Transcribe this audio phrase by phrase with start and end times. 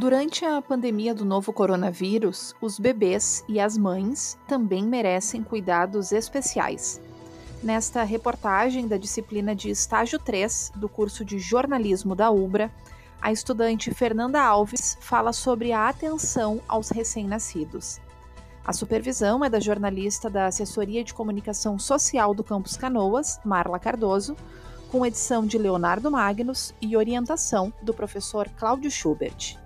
[0.00, 6.98] Durante a pandemia do novo coronavírus, os bebês e as mães também merecem cuidados especiais.
[7.62, 12.72] Nesta reportagem da disciplina de estágio 3 do curso de jornalismo da UBRA,
[13.20, 18.00] a estudante Fernanda Alves fala sobre a atenção aos recém-nascidos.
[18.64, 24.34] A supervisão é da jornalista da Assessoria de Comunicação Social do Campus Canoas, Marla Cardoso,
[24.90, 29.59] com edição de Leonardo Magnus e orientação do professor Cláudio Schubert.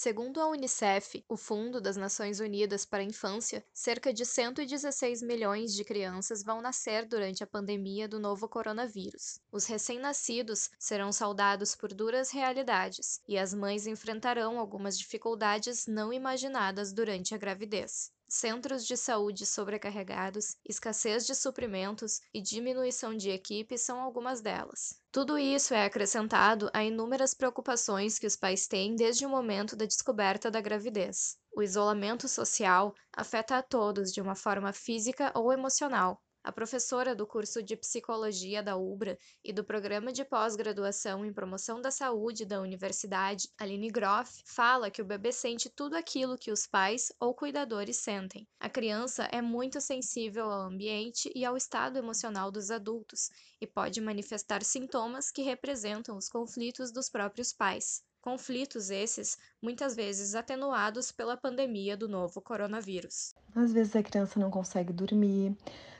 [0.00, 5.74] Segundo a Unicef, o Fundo das Nações Unidas para a Infância, cerca de 116 milhões
[5.74, 9.40] de crianças vão nascer durante a pandemia do novo coronavírus.
[9.50, 16.92] Os recém-nascidos serão saudados por duras realidades e as mães enfrentarão algumas dificuldades não imaginadas
[16.92, 24.00] durante a gravidez centros de saúde sobrecarregados, escassez de suprimentos e diminuição de equipe são
[24.00, 25.00] algumas delas.
[25.10, 29.86] Tudo isso é acrescentado a inúmeras preocupações que os pais têm desde o momento da
[29.86, 31.38] descoberta da gravidez.
[31.50, 37.26] O isolamento social afeta a todos de uma forma física ou emocional, a professora do
[37.26, 42.60] curso de Psicologia da UBRA e do Programa de Pós-Graduação em Promoção da Saúde da
[42.60, 47.98] Universidade, Aline Groff, fala que o bebê sente tudo aquilo que os pais ou cuidadores
[47.98, 48.46] sentem.
[48.58, 54.00] A criança é muito sensível ao ambiente e ao estado emocional dos adultos e pode
[54.00, 58.07] manifestar sintomas que representam os conflitos dos próprios pais.
[58.20, 63.34] Conflitos esses muitas vezes atenuados pela pandemia do novo coronavírus.
[63.54, 65.56] Às vezes a criança não consegue dormir,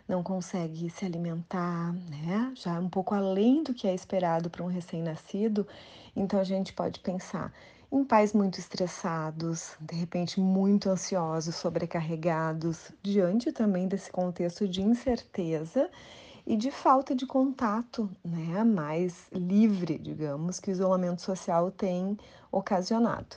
[0.07, 2.53] não consegue se alimentar, né?
[2.55, 5.67] Já um pouco além do que é esperado para um recém-nascido.
[6.17, 7.53] Então a gente pode pensar
[7.91, 15.91] em pais muito estressados, de repente muito ansiosos, sobrecarregados, diante também desse contexto de incerteza
[16.49, 22.17] e de falta de contato, né, mais livre, digamos, que o isolamento social tem
[22.51, 23.37] ocasionado.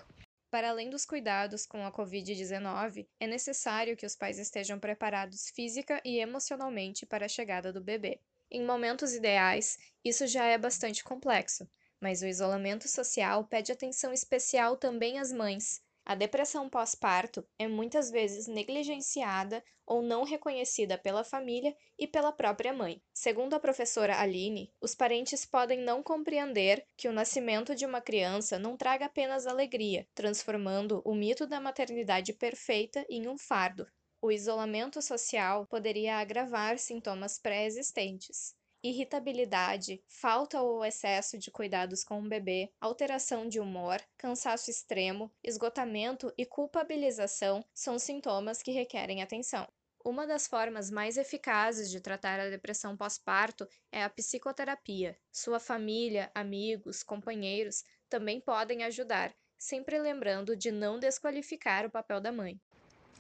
[0.50, 6.02] Para além dos cuidados com a Covid-19, é necessário que os pais estejam preparados física
[6.06, 8.22] e emocionalmente para a chegada do bebê.
[8.50, 11.70] Em momentos ideais, isso já é bastante complexo,
[12.00, 18.10] mas o isolamento social pede atenção especial também às mães, a depressão pós-parto é muitas
[18.10, 23.02] vezes negligenciada ou não reconhecida pela família e pela própria mãe.
[23.14, 28.58] Segundo a professora Aline, os parentes podem não compreender que o nascimento de uma criança
[28.58, 33.88] não traga apenas alegria, transformando o mito da maternidade perfeita em um fardo.
[34.22, 42.28] O isolamento social poderia agravar sintomas pré-existentes irritabilidade, falta ou excesso de cuidados com o
[42.28, 49.68] bebê, alteração de humor, cansaço extremo, esgotamento e culpabilização são sintomas que requerem atenção.
[50.04, 55.16] Uma das formas mais eficazes de tratar a depressão pós-parto é a psicoterapia.
[55.32, 62.32] Sua família, amigos, companheiros também podem ajudar, sempre lembrando de não desqualificar o papel da
[62.32, 62.60] mãe.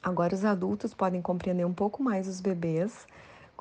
[0.01, 3.05] Agora, os adultos podem compreender um pouco mais os bebês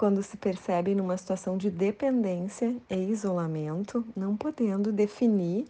[0.01, 5.67] quando se percebe numa situação de dependência e isolamento, não podendo definir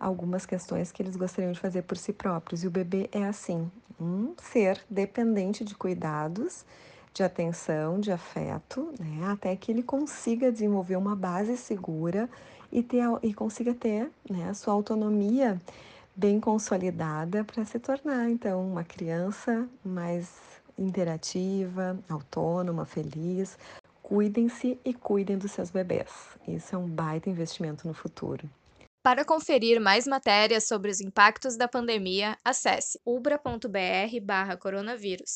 [0.00, 2.64] algumas questões que eles gostariam de fazer por si próprios.
[2.64, 6.64] E o bebê é assim, um ser dependente de cuidados,
[7.14, 12.28] de atenção, de afeto, né, até que ele consiga desenvolver uma base segura
[12.72, 15.56] e, ter, e consiga ter né, a sua autonomia
[16.16, 23.58] bem consolidada para se tornar, então, uma criança mais interativa, autônoma, feliz.
[24.02, 26.08] Cuidem-se e cuidem dos seus bebês.
[26.46, 28.48] Isso é um baita investimento no futuro.
[29.02, 35.30] Para conferir mais matérias sobre os impactos da pandemia, acesse ubra.br/coronavírus.